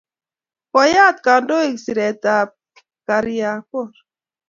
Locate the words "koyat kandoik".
0.71-1.75